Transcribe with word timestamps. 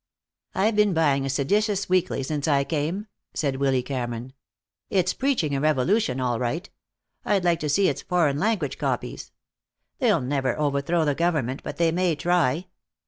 "I've 0.55 0.75
been 0.75 0.95
buying 0.95 1.27
a 1.27 1.29
seditious 1.29 1.87
weekly 1.87 2.23
since 2.23 2.47
I 2.47 2.63
came," 2.63 3.05
said 3.35 3.57
Willy 3.57 3.83
Cameron. 3.83 4.33
"It's 4.89 5.13
preaching 5.13 5.55
a 5.55 5.61
revolution, 5.61 6.19
all 6.19 6.39
right. 6.39 6.67
I'd 7.23 7.43
like 7.45 7.59
to 7.59 7.69
see 7.69 7.87
its 7.87 8.01
foreign 8.01 8.39
language 8.39 8.79
copies. 8.79 9.31
They'll 9.99 10.21
never 10.21 10.57
overthrow 10.57 11.05
the 11.05 11.13
government, 11.13 11.61
but 11.61 11.77
they 11.77 11.91
may 11.91 12.15
try. 12.15 12.65